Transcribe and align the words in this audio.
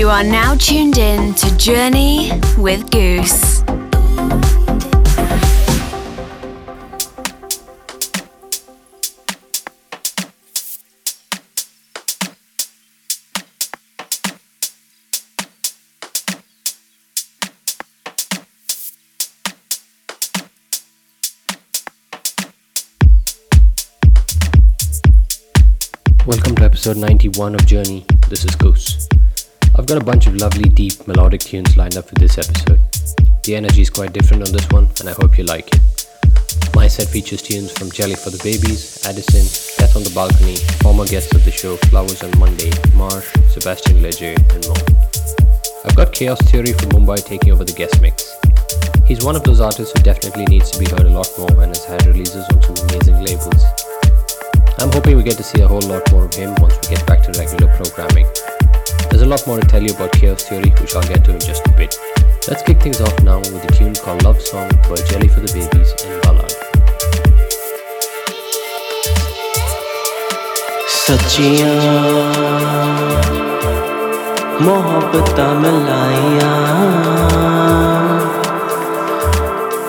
You 0.00 0.08
are 0.08 0.24
now 0.24 0.54
tuned 0.54 0.96
in 0.96 1.34
to 1.34 1.56
Journey 1.58 2.32
with 2.56 2.90
Goos. 2.90 3.62
Welcome 26.26 26.56
to 26.56 26.62
episode 26.64 26.96
91 26.96 27.54
of 27.54 27.66
Journey. 27.66 28.06
This 28.30 28.46
is 28.46 28.54
Goos. 28.56 29.10
I've 29.80 29.86
got 29.86 29.96
a 29.96 30.04
bunch 30.04 30.26
of 30.26 30.36
lovely, 30.36 30.68
deep, 30.68 31.08
melodic 31.08 31.40
tunes 31.40 31.74
lined 31.74 31.96
up 31.96 32.04
for 32.04 32.14
this 32.16 32.36
episode. 32.36 32.78
The 33.44 33.56
energy 33.56 33.80
is 33.80 33.88
quite 33.88 34.12
different 34.12 34.46
on 34.46 34.52
this 34.52 34.68
one, 34.68 34.86
and 35.00 35.08
I 35.08 35.12
hope 35.12 35.38
you 35.38 35.44
like 35.44 35.72
it. 35.72 35.80
My 36.74 36.86
set 36.86 37.08
features 37.08 37.40
tunes 37.40 37.72
from 37.72 37.90
Jelly 37.90 38.14
for 38.14 38.28
the 38.28 38.36
Babies, 38.44 39.00
Adisyn, 39.08 39.48
Death 39.78 39.96
on 39.96 40.02
the 40.04 40.12
Balcony, 40.12 40.56
former 40.84 41.06
guests 41.06 41.34
of 41.34 41.46
the 41.46 41.50
show 41.50 41.78
Flowers 41.88 42.22
on 42.22 42.28
Monday, 42.38 42.68
Marsh, 42.92 43.24
Sebastien 43.48 44.02
Leger, 44.02 44.36
and 44.52 44.68
more. 44.68 44.84
I've 45.88 45.96
got 45.96 46.12
K-OS 46.12 46.42
Theory 46.52 46.74
from 46.74 46.92
Mumbai 46.92 47.24
taking 47.24 47.50
over 47.50 47.64
the 47.64 47.72
guest 47.72 48.02
mix. 48.02 48.36
He's 49.06 49.24
one 49.24 49.34
of 49.34 49.44
those 49.44 49.62
artists 49.62 49.96
who 49.96 50.04
definitely 50.04 50.44
needs 50.44 50.70
to 50.72 50.78
be 50.78 50.90
heard 50.90 51.08
a 51.08 51.16
lot 51.16 51.32
more 51.38 51.56
and 51.56 51.72
has 51.72 51.86
had 51.86 52.04
releases 52.04 52.44
on 52.52 52.60
some 52.60 52.76
amazing 52.84 53.24
labels. 53.24 53.64
I'm 54.76 54.92
hoping 54.92 55.16
we 55.16 55.22
get 55.22 55.38
to 55.38 55.42
see 55.42 55.62
a 55.62 55.68
whole 55.68 55.80
lot 55.88 56.04
more 56.12 56.26
of 56.26 56.34
him 56.34 56.54
once 56.60 56.76
we 56.84 56.94
get 56.94 57.06
back 57.06 57.24
to 57.24 57.32
regular 57.40 57.72
programming. 57.80 58.28
There's 59.10 59.22
a 59.22 59.26
lot 59.26 59.46
more 59.46 59.60
to 59.60 59.66
tell 59.66 59.82
you 59.82 59.92
about 59.94 60.12
K-OS 60.12 60.48
Theory, 60.48 60.70
which 60.80 60.94
I'll 60.94 61.02
get 61.02 61.24
to 61.24 61.32
in 61.32 61.40
just 61.40 61.66
a 61.66 61.72
bit. 61.72 61.98
Let's 62.48 62.62
kick 62.62 62.80
things 62.80 63.00
off 63.00 63.22
now 63.22 63.38
with 63.38 63.64
a 63.64 63.72
tune 63.72 63.94
called 63.94 64.22
Love 64.22 64.40
Song 64.40 64.68
by 64.88 64.96
Jelly 64.96 65.28
for 65.28 65.40
the 65.40 65.52
Babies 65.52 65.90
and 66.04 66.22
Balad. 66.22 66.54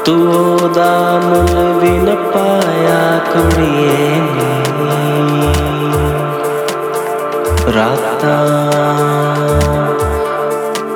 ਤੂੰ 0.06 0.34
ਉਹਦਾ 0.34 1.20
ਮੁੱਲ 1.24 1.80
ਵੀ 1.82 1.90
ਨਾ 1.90 2.16
ਪਾਇਆ 2.34 3.20
ਨੇ 3.58 4.61
रास्ता। 7.76 8.36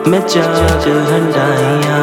मैं 0.08 0.28
जाग 0.28 0.86
हंडाइया। 1.12 2.00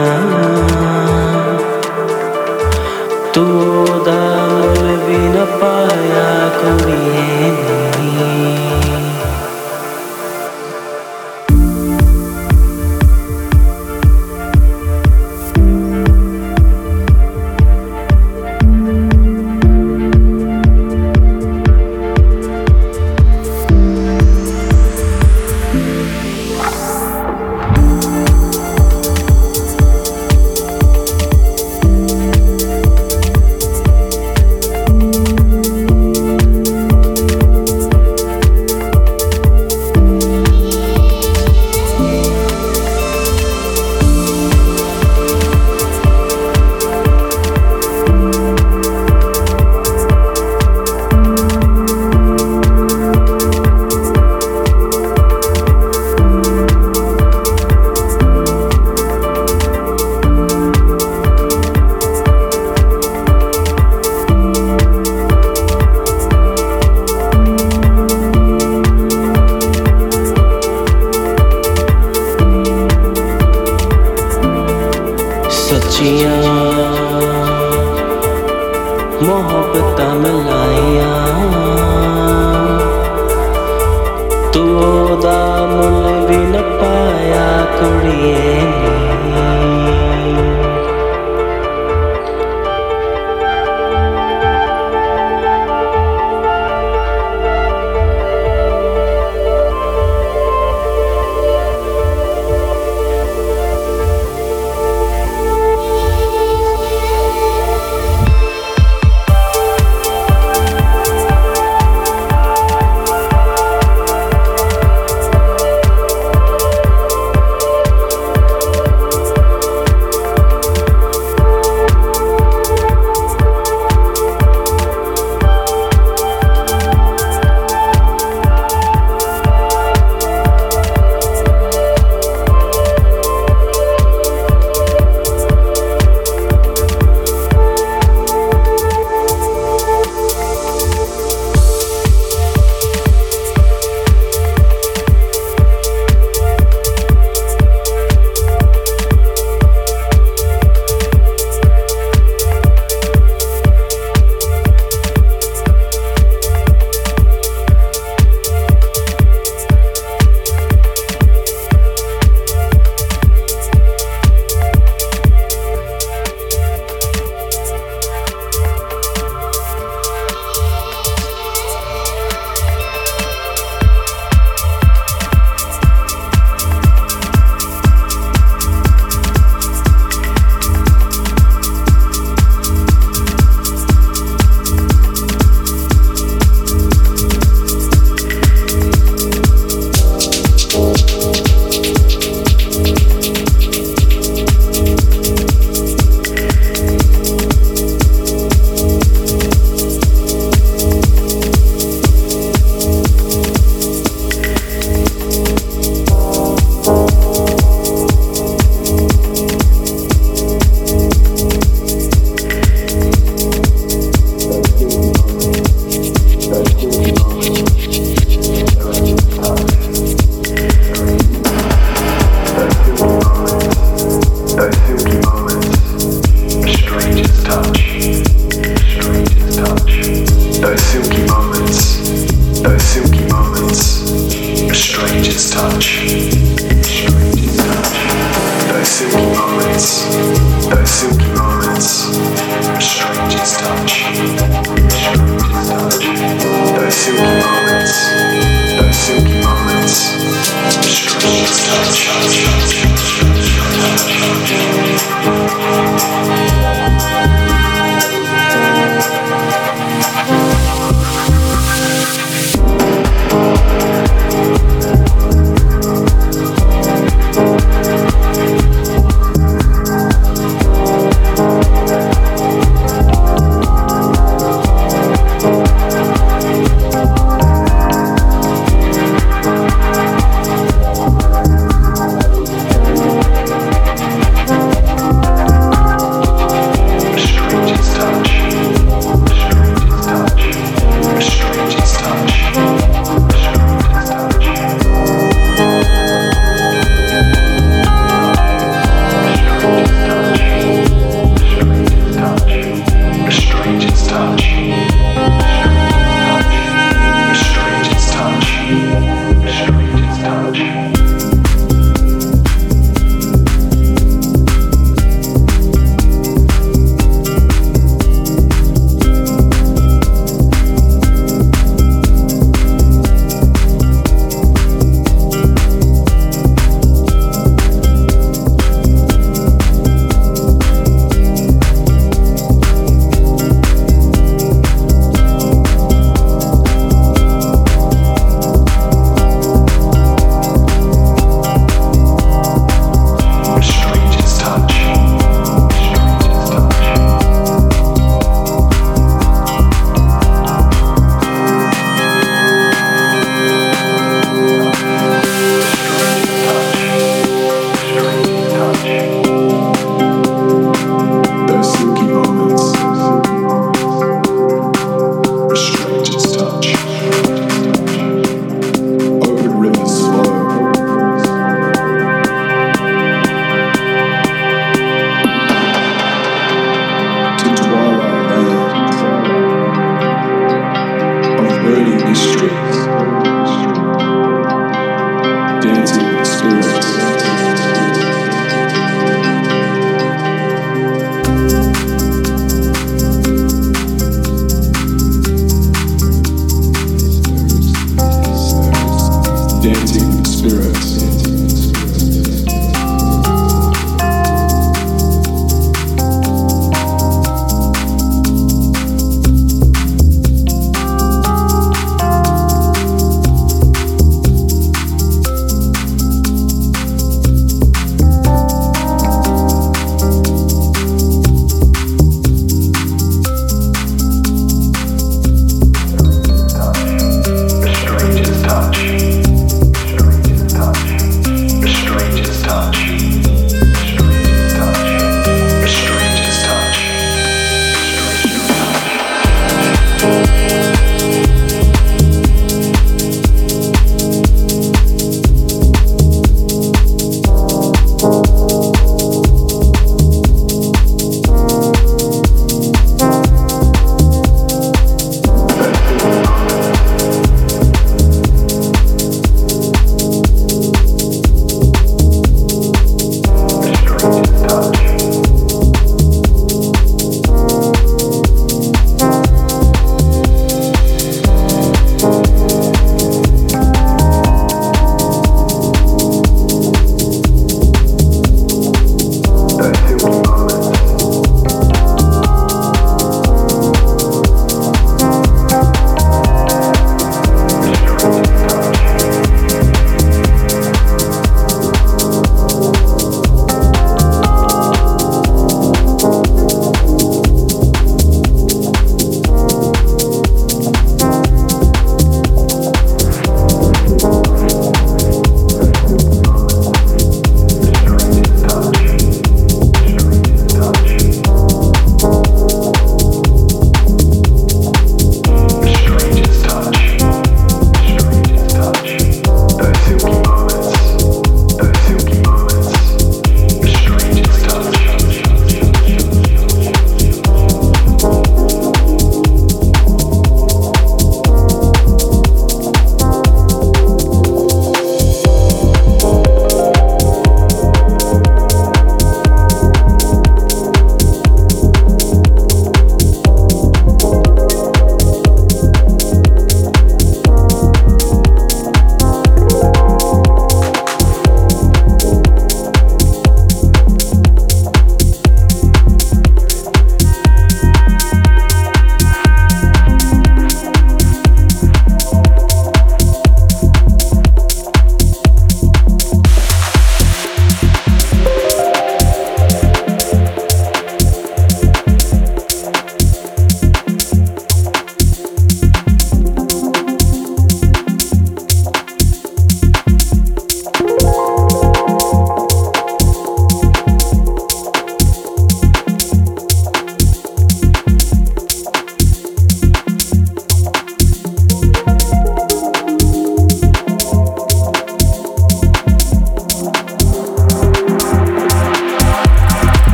तू 3.34 3.44
दाल 3.84 4.86
भी 4.96 5.18
न 5.18 5.44
पाया 5.60 6.48
कुड़िए। 6.58 7.41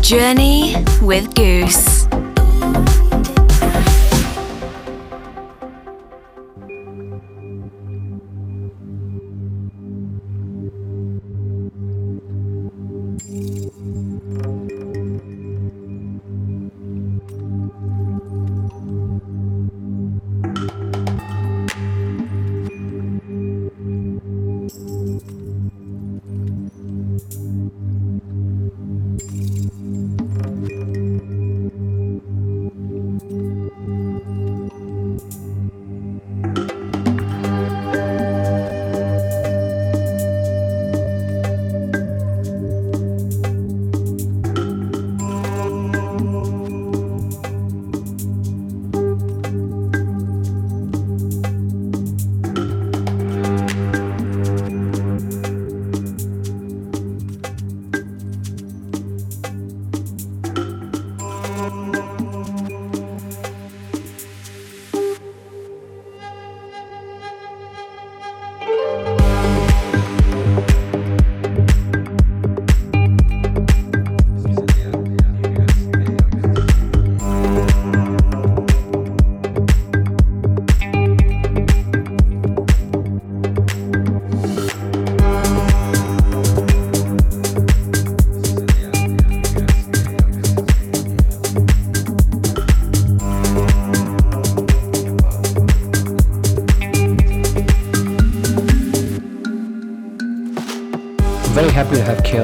Journey 0.00 0.74
with 1.02 1.34
Goos. 1.34 1.93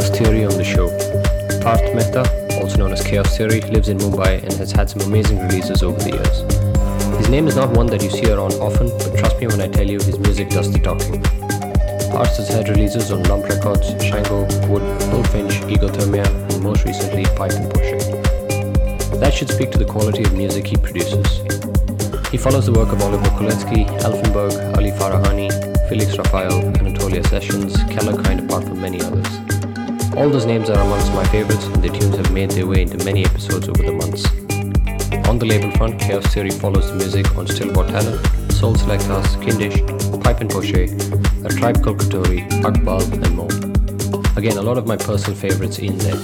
K-OS 0.01 0.18
Theory 0.18 0.44
on 0.46 0.57
the 0.57 0.64
show. 0.64 0.88
Parth 1.61 1.94
Mehta, 1.94 2.24
also 2.62 2.78
known 2.78 2.92
as 2.92 3.03
K-OS 3.03 3.36
Theory, 3.36 3.61
lives 3.61 3.90
in 3.90 3.98
Mumbai 3.98 4.42
and 4.42 4.53
has 4.55 4.72
had 4.72 4.88
some 4.88 5.03
amazing 5.03 5.38
releases 5.40 5.82
over 5.82 5.98
the 5.98 6.16
years. 6.16 7.18
His 7.18 7.28
name 7.28 7.46
is 7.46 7.57
not 7.57 7.76
one 7.76 7.84
that 7.88 8.03
you 8.03 8.09
see 8.09 8.32
around 8.32 8.55
often, 8.55 8.88
but 8.88 9.18
trust 9.18 9.38
me 9.38 9.46
when 9.46 9.61
I 9.61 9.68
tell 9.68 9.86
you 9.86 9.98
his 9.98 10.18
music 10.18 10.48
does 10.48 10.72
the 10.72 10.78
talking. 10.78 11.20
Parth 12.12 12.34
has 12.38 12.48
had 12.48 12.70
releases 12.70 13.12
on 13.12 13.24
Lump 13.24 13.44
Records, 13.44 13.88
Shango, 14.03 14.48
Wood, 14.68 14.80
Bullfinch, 15.11 15.61
Egothermia, 15.68 16.24
and 16.51 16.62
most 16.62 16.86
recently 16.86 17.24
and 17.24 17.68
Porsche. 17.70 19.20
That 19.20 19.34
should 19.34 19.51
speak 19.51 19.70
to 19.72 19.78
the 19.78 19.84
quality 19.84 20.22
of 20.22 20.32
music 20.32 20.66
he 20.66 20.76
produces. 20.78 21.42
He 22.30 22.38
follows 22.38 22.64
the 22.64 22.72
work 22.72 22.90
of 22.90 23.03
Oliver 23.03 23.28
Koletzki, 23.36 23.84
Elfenberg, 24.01 24.78
Ali 24.78 24.92
Farahani, 24.92 25.51
Felix 25.90 26.16
Raphael, 26.16 26.64
Anatolian 26.78 27.24
Sessions, 27.24 27.76
Kellerkind 27.92 28.46
apart 28.46 28.64
from 28.64 28.80
many 28.80 29.03
others. 29.03 29.39
All 30.16 30.28
those 30.28 30.44
names 30.44 30.68
are 30.68 30.80
amongst 30.80 31.12
my 31.12 31.24
favorites 31.28 31.64
and 31.66 31.82
their 31.82 31.92
tunes 31.92 32.16
have 32.16 32.32
made 32.32 32.50
their 32.50 32.66
way 32.66 32.82
into 32.82 33.02
many 33.04 33.24
episodes 33.24 33.68
over 33.68 33.82
the 33.82 33.92
months. 33.92 34.26
On 35.28 35.38
the 35.38 35.46
label 35.46 35.70
front, 35.76 36.00
K-OS 36.00 36.26
Theory 36.34 36.50
follows 36.50 36.90
the 36.90 36.96
music 36.96 37.36
on 37.36 37.46
Stil 37.46 37.70
vor 37.70 37.86
Talent, 37.86 38.52
Soul 38.52 38.74
Selectors, 38.74 39.36
Kindisch, 39.36 39.80
Pipe 40.22 40.40
and 40.40 40.50
Pochet, 40.50 40.90
A 41.44 41.48
Tribe 41.48 41.82
Called 41.82 41.98
Kotori, 41.98 42.48
Akbal, 42.62 43.02
and 43.12 43.36
more. 43.36 44.36
Again, 44.36 44.58
a 44.58 44.62
lot 44.62 44.78
of 44.78 44.86
my 44.86 44.96
personal 44.96 45.38
favorites 45.38 45.78
in 45.78 45.96
there. 45.98 46.20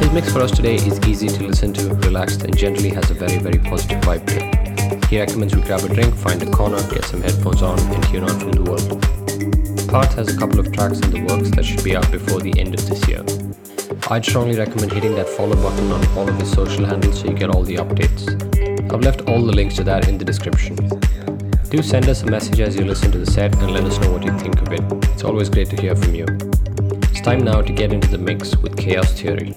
His 0.00 0.10
mix 0.12 0.32
for 0.32 0.40
us 0.40 0.50
today 0.50 0.76
is 0.76 0.98
easy 1.06 1.28
to 1.28 1.46
listen 1.46 1.74
to, 1.74 1.94
relaxed, 2.06 2.42
and 2.42 2.56
generally 2.56 2.90
has 2.90 3.10
a 3.10 3.14
very, 3.14 3.38
very 3.38 3.58
positive 3.58 4.00
vibe 4.00 4.26
to 4.28 4.44
it. 4.44 5.04
He 5.04 5.20
recommends 5.20 5.54
we 5.54 5.60
grab 5.62 5.84
a 5.84 5.88
drink, 5.88 6.14
find 6.14 6.42
a 6.42 6.50
corner, 6.50 6.80
get 6.90 7.04
some 7.04 7.20
headphones 7.20 7.62
on, 7.62 7.78
and 7.78 8.02
tune 8.04 8.24
out 8.24 8.40
from 8.40 8.52
the 8.52 8.62
world. 8.62 9.17
Parth 9.88 10.12
has 10.16 10.28
a 10.28 10.36
couple 10.36 10.60
of 10.60 10.70
tracks 10.70 11.00
in 11.00 11.10
the 11.10 11.22
works 11.22 11.50
that 11.52 11.64
should 11.64 11.82
be 11.82 11.96
out 11.96 12.12
before 12.12 12.40
the 12.40 12.52
end 12.60 12.74
of 12.74 12.86
this 12.86 13.08
year. 13.08 13.24
I'd 14.10 14.22
strongly 14.22 14.58
recommend 14.58 14.92
hitting 14.92 15.14
that 15.14 15.26
follow 15.30 15.56
button 15.56 15.90
on 15.90 16.06
all 16.08 16.28
of 16.28 16.38
his 16.38 16.52
social 16.52 16.84
handles 16.84 17.20
so 17.20 17.28
you 17.28 17.34
get 17.34 17.48
all 17.48 17.62
the 17.62 17.76
updates. 17.76 18.28
I've 18.92 19.00
left 19.00 19.22
all 19.22 19.42
the 19.42 19.52
links 19.52 19.76
to 19.76 19.84
that 19.84 20.06
in 20.06 20.18
the 20.18 20.26
description. 20.26 20.76
Do 21.70 21.82
send 21.82 22.06
us 22.10 22.22
a 22.22 22.26
message 22.26 22.60
as 22.60 22.76
you 22.76 22.84
listen 22.84 23.10
to 23.12 23.18
the 23.18 23.30
set 23.30 23.54
and 23.62 23.70
let 23.70 23.84
us 23.84 23.98
know 23.98 24.12
what 24.12 24.22
you 24.22 24.38
think 24.38 24.60
of 24.60 24.70
it. 24.74 24.82
It's 25.14 25.24
always 25.24 25.48
great 25.48 25.70
to 25.70 25.80
hear 25.80 25.96
from 25.96 26.14
you. 26.14 26.26
It's 27.10 27.22
time 27.22 27.40
now 27.40 27.62
to 27.62 27.72
get 27.72 27.90
into 27.90 28.08
the 28.08 28.18
mix 28.18 28.58
with 28.58 28.76
K-OS 28.76 29.18
Theory. 29.18 29.56